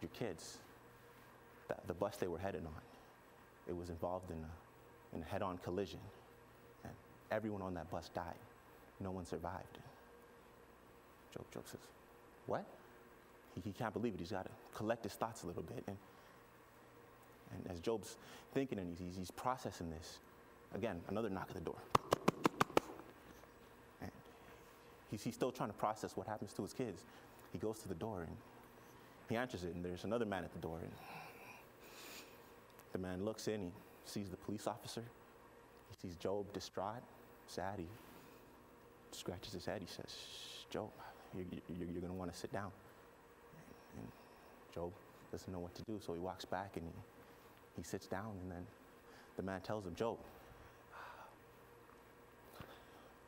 [0.00, 0.58] your kids,
[1.68, 2.82] the, the bus they were headed on,
[3.68, 6.00] it was involved in a, in a head on collision.
[6.84, 6.92] And
[7.30, 8.38] everyone on that bus died.
[9.00, 9.78] No one survived.
[11.34, 11.80] Job, Job says,
[12.46, 12.64] What?
[13.54, 14.20] He, he can't believe it.
[14.20, 15.82] He's got to collect his thoughts a little bit.
[15.86, 15.96] And,
[17.52, 18.16] and as Job's
[18.54, 20.18] thinking and he's, he's processing this,
[20.74, 21.78] again, another knock at the door.
[24.00, 24.10] And
[25.10, 27.04] he's, he's still trying to process what happens to his kids.
[27.56, 28.36] He goes to the door and
[29.30, 30.78] he answers it, and there's another man at the door.
[30.82, 30.92] And
[32.92, 33.72] the man looks in,
[34.04, 35.02] he sees the police officer,
[35.88, 37.02] he sees Job distraught,
[37.46, 37.78] sad.
[37.78, 37.86] He
[39.10, 39.80] scratches his head.
[39.80, 40.14] He says,
[40.68, 40.90] Job,
[41.34, 42.70] you're, you're, you're going to want to sit down.
[43.96, 44.06] And
[44.74, 44.92] Job
[45.32, 46.92] doesn't know what to do, so he walks back and he,
[47.78, 48.66] he sits down, and then
[49.38, 50.18] the man tells him, Job,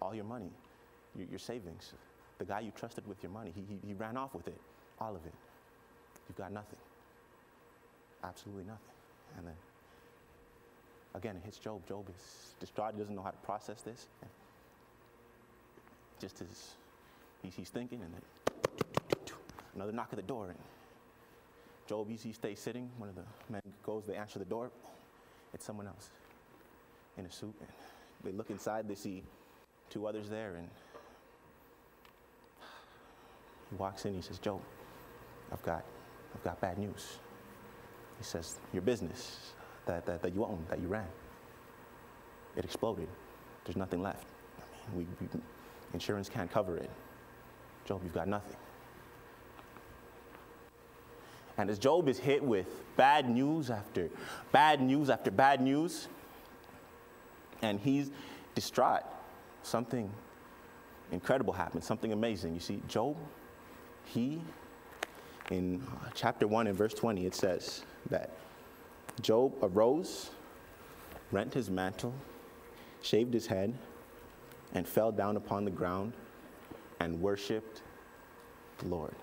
[0.02, 0.50] all your money,
[1.16, 1.94] your, your savings,
[2.38, 4.61] the guy you trusted with your money, he, he, he ran off with it,
[5.01, 5.35] all of it.
[6.29, 6.79] You've got nothing.
[8.22, 8.94] Absolutely nothing.
[9.37, 9.55] And then
[11.14, 11.87] again, it hits Job.
[11.88, 12.94] Job is distraught.
[12.94, 14.07] He doesn't know how to process this.
[14.22, 14.31] And
[16.20, 16.77] just as
[17.42, 18.22] he's, he's thinking, and then
[19.74, 20.48] another knock at the door.
[20.48, 20.59] And
[21.88, 22.90] Job, he, stays sitting.
[22.98, 24.70] One of the men goes, they answer the door.
[25.55, 26.11] It's someone else
[27.16, 27.55] in a suit.
[27.61, 27.68] And
[28.24, 29.22] they look inside, they see
[29.90, 30.57] two others there.
[30.57, 30.68] And
[33.70, 34.61] he walks in, he says, Job,
[35.52, 35.85] I've got,
[36.35, 37.18] I've got bad news.
[38.18, 39.52] He says, Your business
[39.87, 41.07] that, that, that you own, that you ran,
[42.57, 43.09] it exploded.
[43.64, 44.26] There's nothing left.
[44.59, 45.40] I mean, we, we,
[45.92, 46.90] insurance can't cover it.
[47.85, 48.57] Job, you've got nothing.
[51.57, 54.09] And as Job is hit with bad news after
[54.52, 56.07] bad news after bad news,
[57.62, 58.11] and he's
[58.54, 59.02] distraught,
[59.62, 60.11] something
[61.11, 62.54] incredible happens, something amazing.
[62.54, 63.16] You see, Job,
[64.12, 64.40] he,
[65.51, 65.83] in
[66.14, 68.31] chapter 1 and verse 20, it says, that
[69.21, 70.31] Job arose,
[71.33, 72.14] rent his mantle,
[73.03, 73.75] shaved his head,
[74.75, 76.12] and fell down upon the ground
[77.01, 77.83] and worshiped
[78.79, 79.14] the Lord.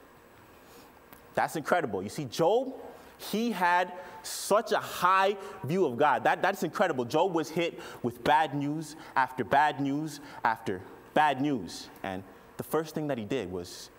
[1.35, 2.01] That's incredible.
[2.01, 2.73] You see, Job,
[3.17, 3.91] he had
[4.23, 6.23] such a high view of God.
[6.23, 7.05] That, that's incredible.
[7.05, 10.81] Job was hit with bad news after bad news after
[11.13, 11.89] bad news.
[12.03, 12.23] And
[12.57, 13.89] the first thing that he did was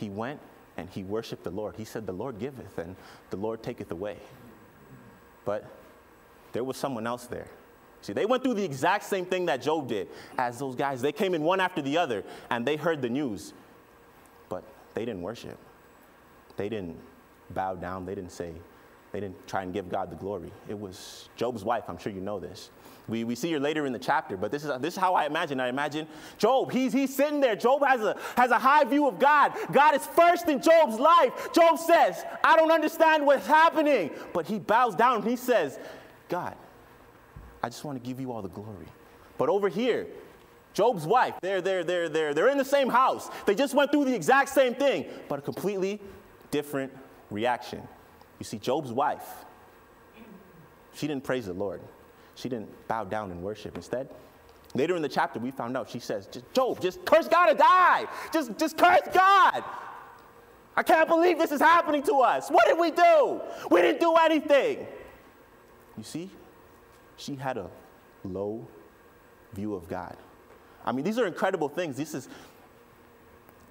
[0.00, 0.40] he went
[0.76, 1.76] and he worshiped the Lord.
[1.76, 2.96] He said, The Lord giveth and
[3.30, 4.16] the Lord taketh away.
[5.44, 5.64] But
[6.52, 7.46] there was someone else there.
[8.02, 10.08] See, they went through the exact same thing that Job did
[10.38, 11.02] as those guys.
[11.02, 13.52] They came in one after the other and they heard the news,
[14.48, 15.58] but they didn't worship.
[16.56, 16.96] They didn't
[17.50, 18.06] bow down.
[18.06, 18.52] They didn't say,
[19.12, 20.50] they didn't try and give God the glory.
[20.68, 21.84] It was Job's wife.
[21.88, 22.70] I'm sure you know this.
[23.10, 25.26] We, we see her later in the chapter, but this is, this is how I
[25.26, 25.58] imagine.
[25.58, 26.06] I imagine
[26.38, 27.56] Job, he's, he's sitting there.
[27.56, 29.52] Job has a, has a high view of God.
[29.72, 31.52] God is first in Job's life.
[31.52, 34.10] Job says, I don't understand what's happening.
[34.32, 35.78] But he bows down and he says,
[36.28, 36.56] God,
[37.62, 38.86] I just want to give you all the glory.
[39.36, 40.06] But over here,
[40.72, 43.28] Job's wife, they're, they're, they're, they're, they're in the same house.
[43.44, 46.00] They just went through the exact same thing, but a completely
[46.52, 46.92] different
[47.30, 47.82] reaction.
[48.38, 49.26] You see, Job's wife,
[50.94, 51.80] she didn't praise the Lord.
[52.40, 53.76] She didn't bow down and worship.
[53.76, 54.08] Instead,
[54.74, 58.06] later in the chapter, we found out she says, Job, just curse God or die.
[58.32, 59.62] Just, just curse God.
[60.76, 62.48] I can't believe this is happening to us.
[62.48, 63.40] What did we do?
[63.70, 64.86] We didn't do anything.
[65.98, 66.30] You see,
[67.16, 67.68] she had a
[68.24, 68.66] low
[69.52, 70.16] view of God.
[70.86, 71.96] I mean, these are incredible things.
[71.96, 72.28] This is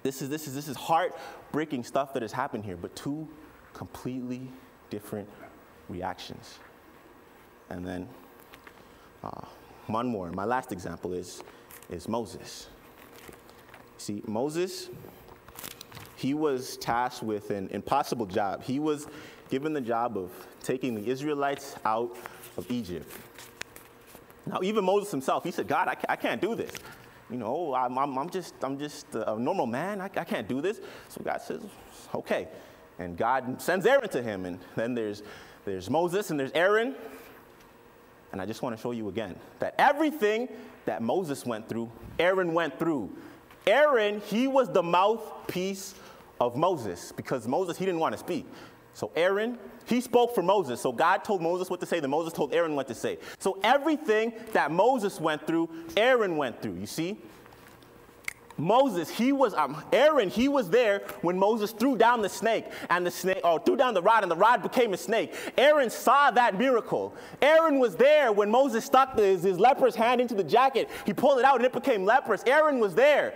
[0.02, 3.26] this is this is this is heartbreaking stuff that has happened here, but two
[3.72, 4.42] completely
[4.90, 5.28] different
[5.88, 6.58] reactions.
[7.68, 8.08] And then
[9.22, 9.46] uh,
[9.86, 10.30] one more.
[10.30, 11.42] My last example is,
[11.90, 12.68] is Moses.
[13.98, 14.88] See, Moses,
[16.16, 18.62] he was tasked with an impossible job.
[18.62, 19.06] He was
[19.50, 20.30] given the job of
[20.62, 22.16] taking the Israelites out
[22.56, 23.10] of Egypt.
[24.46, 26.72] Now, even Moses himself, he said, God, I, I can't do this.
[27.30, 30.00] You know, I'm, I'm, I'm, just, I'm just a normal man.
[30.00, 30.80] I, I can't do this.
[31.08, 31.60] So God says,
[32.14, 32.48] okay.
[32.98, 34.46] And God sends Aaron to him.
[34.46, 35.22] And then there's,
[35.64, 36.94] there's Moses and there's Aaron.
[38.32, 40.48] And I just want to show you again that everything
[40.84, 43.10] that Moses went through, Aaron went through.
[43.66, 45.94] Aaron, he was the mouthpiece
[46.40, 48.46] of Moses because Moses, he didn't want to speak.
[48.94, 50.80] So Aaron, he spoke for Moses.
[50.80, 53.18] So God told Moses what to say, then Moses told Aaron what to say.
[53.38, 56.74] So everything that Moses went through, Aaron went through.
[56.74, 57.18] You see?
[58.60, 63.06] Moses, he was, um, Aaron, he was there when Moses threw down the snake and
[63.06, 65.34] the snake, or threw down the rod and the rod became a snake.
[65.56, 67.14] Aaron saw that miracle.
[67.40, 70.90] Aaron was there when Moses stuck his, his hand into the jacket.
[71.06, 72.42] He pulled it out and it became leprous.
[72.46, 73.34] Aaron was there.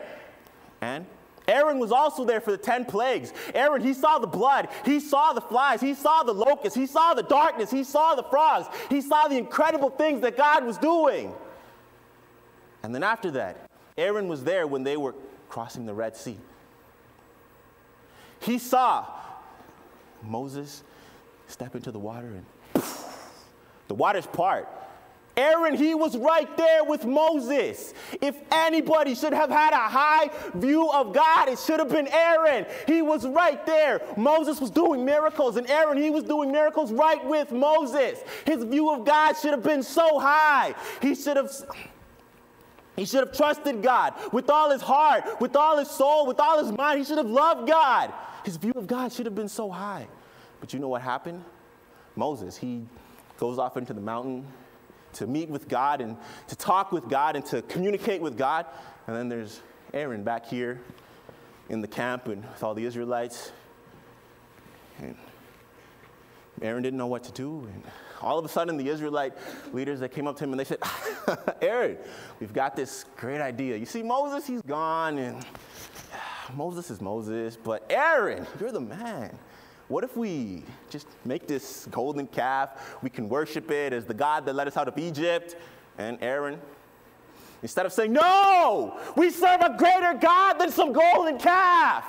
[0.81, 1.07] And
[1.49, 3.33] Aaron was also there for the 10 plagues.
[3.55, 7.14] Aaron, he saw the blood, he saw the flies, he saw the locusts, he saw
[7.14, 11.35] the darkness, he saw the frogs, he saw the incredible things that God was doing.
[12.83, 15.14] And then after that, Aaron was there when they were
[15.49, 16.36] crossing the Red Sea.
[18.40, 19.07] He saw
[20.22, 20.82] Moses
[21.47, 22.84] step into the water and
[23.88, 24.68] the waters part.
[25.36, 27.92] Aaron, he was right there with Moses.
[28.20, 32.66] If anybody should have had a high view of God, it should have been Aaron.
[32.86, 34.01] He was right there.
[34.16, 38.20] Moses was doing miracles, and Aaron, he was doing miracles right with Moses.
[38.45, 40.74] His view of God should have been so high.
[41.03, 41.51] He should have.
[42.97, 46.62] He should have trusted God with all his heart, with all his soul, with all
[46.62, 46.99] his mind.
[46.99, 48.12] He should have loved God.
[48.45, 50.07] His view of God should have been so high.
[50.61, 51.45] But you know what happened?
[52.14, 52.86] Moses, he
[53.38, 54.47] goes off into the mountain
[55.14, 56.16] to meet with God and
[56.49, 58.66] to talk with God and to communicate with God.
[59.07, 59.61] And then there's
[59.92, 60.80] Aaron back here
[61.68, 63.53] in the camp and with all the Israelites.
[64.99, 65.16] And
[66.62, 67.68] Aaron didn't know what to do.
[67.72, 67.82] And
[68.20, 69.34] all of a sudden, the Israelite
[69.72, 70.78] leaders, that came up to him and they said,
[71.62, 71.98] Aaron,
[72.40, 73.76] we've got this great idea.
[73.76, 75.44] You see, Moses, he's gone, and
[76.55, 79.36] Moses is Moses, but Aaron, you're the man.
[79.88, 82.96] What if we just make this golden calf?
[83.02, 85.57] We can worship it as the God that led us out of Egypt.
[85.98, 86.59] And Aaron,
[87.62, 92.05] instead of saying, No, we serve a greater God than some golden calf.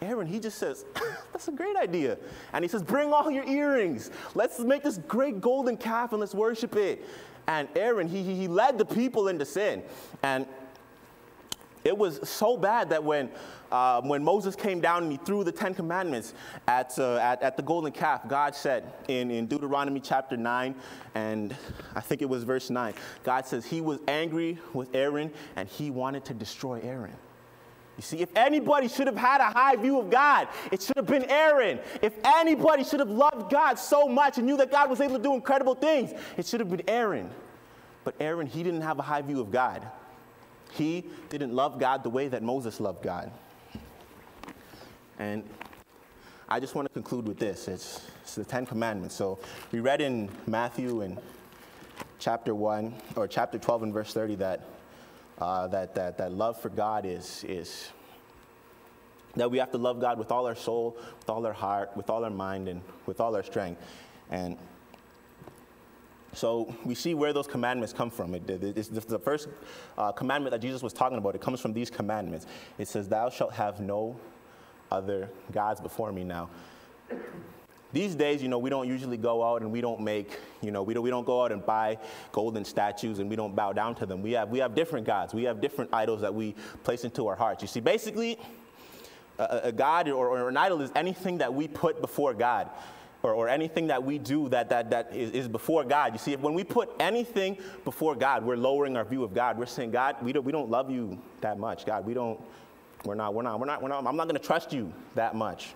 [0.00, 0.84] Aaron, he just says,
[1.32, 2.18] That's a great idea.
[2.52, 4.10] And he says, Bring all your earrings.
[4.34, 7.04] Let's make this great golden calf and let's worship it.
[7.46, 9.82] And Aaron, he, he led the people into sin.
[10.22, 10.46] And
[11.84, 13.30] it was so bad that when,
[13.72, 16.34] uh, when Moses came down and he threw the Ten Commandments
[16.66, 20.74] at, uh, at, at, the golden calf, God said in, in Deuteronomy chapter 9,
[21.14, 21.56] and
[21.94, 22.92] I think it was verse 9,
[23.24, 27.16] God says he was angry with Aaron and he wanted to destroy Aaron.
[27.98, 31.06] You see, if anybody should have had a high view of God, it should have
[31.06, 31.80] been Aaron.
[32.00, 35.22] If anybody should have loved God so much and knew that God was able to
[35.22, 37.28] do incredible things, it should have been Aaron.
[38.04, 39.84] But Aaron, he didn't have a high view of God.
[40.70, 43.32] He didn't love God the way that Moses loved God.
[45.18, 45.42] And
[46.48, 49.16] I just want to conclude with this it's, it's the Ten Commandments.
[49.16, 49.40] So
[49.72, 51.18] we read in Matthew in
[52.20, 54.62] chapter 1, or chapter 12 and verse 30 that
[55.40, 57.92] uh, that, that, that love for God is, is
[59.36, 62.10] that we have to love God with all our soul, with all our heart, with
[62.10, 63.80] all our mind, and with all our strength.
[64.30, 64.56] And
[66.32, 68.34] so we see where those commandments come from.
[68.34, 69.48] It, it, it's the first
[69.96, 71.34] uh, commandment that Jesus was talking about.
[71.34, 72.46] It comes from these commandments.
[72.78, 74.16] It says, Thou shalt have no
[74.90, 76.50] other gods before me now.
[77.92, 80.82] These days, you know, we don't usually go out and we don't make, you know,
[80.82, 81.96] we don't, we don't go out and buy
[82.32, 84.22] golden statues and we don't bow down to them.
[84.22, 85.32] We have, we have different gods.
[85.32, 87.62] We have different idols that we place into our hearts.
[87.62, 88.38] You see, basically,
[89.38, 92.68] a, a God or, or, an idol is anything that we put before God.
[93.20, 96.12] Or, or anything that we do that, that, that is, is before God.
[96.12, 99.58] You see, when we put anything before God, we're lowering our view of God.
[99.58, 101.84] We're saying, God, we don't, we don't love you that much.
[101.84, 102.40] God, we don't,
[103.04, 105.34] we're not, we're not, we're not, we're not I'm not going to trust you that
[105.34, 105.74] much.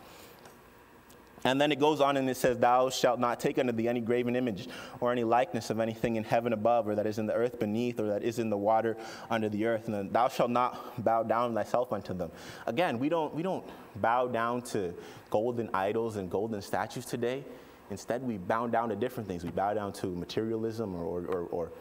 [1.44, 4.00] And then it goes on and it says, Thou shalt not take unto thee any
[4.00, 4.68] graven image
[5.00, 7.98] or any likeness of anything in heaven above, or that is in the earth beneath,
[7.98, 8.96] or that is in the water
[9.28, 9.88] under the earth.
[9.88, 12.30] And thou shalt not bow down thyself unto them.
[12.66, 13.64] Again, we don't, we don't
[13.96, 14.94] bow down to
[15.30, 17.44] golden idols and golden statues today.
[17.90, 19.44] Instead, we bow down to different things.
[19.44, 21.72] We bow down to materialism or, or, or,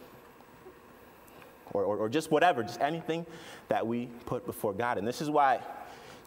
[1.72, 3.26] or, or, or just whatever, just anything
[3.70, 4.98] that we put before God.
[4.98, 5.62] And this is why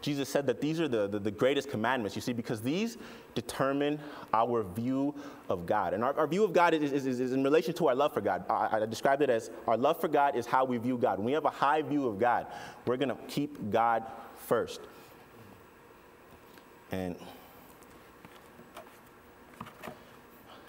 [0.04, 2.98] Jesus said that these are the, the, the, greatest commandments, you see, because these
[3.34, 3.98] determine
[4.34, 5.14] our view
[5.48, 5.94] of God.
[5.94, 8.20] And our, our view of God is, is, is, in relation to our love for
[8.20, 8.44] God.
[8.50, 11.16] I, I described it as our love for God is how we view God.
[11.16, 12.48] When we have a high view of God,
[12.86, 14.04] we're going to keep God
[14.36, 14.82] first.
[16.92, 17.16] And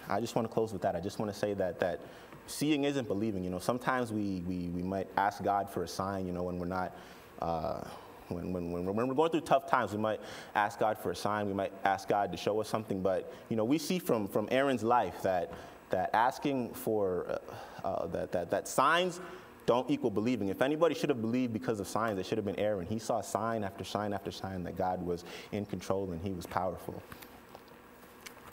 [0.08, 0.96] I just want to close with that.
[0.96, 2.00] I just want to say that, that
[2.46, 3.44] seeing isn't believing.
[3.44, 6.58] You know, sometimes we, we, we might ask God for a sign, you know, when
[6.58, 6.96] we're not.
[7.42, 7.82] Uh,
[8.28, 10.20] when, when, when, when, we're going through tough times, we might
[10.54, 11.46] ask God for a sign.
[11.46, 13.02] We might ask God to show us something.
[13.02, 15.52] But, you know, we see from, from Aaron's life that,
[15.90, 17.40] that asking for
[17.84, 19.20] uh, uh, that, that, that signs
[19.66, 20.48] don't equal believing.
[20.48, 22.86] If anybody should have believed because of signs, it should have been Aaron.
[22.86, 26.46] He saw sign after sign after sign that God was in control and he was
[26.46, 27.02] powerful.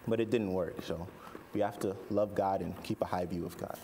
[0.08, 0.82] but it didn't work.
[0.84, 1.08] So
[1.54, 3.78] we have to love God and keep a high view of God.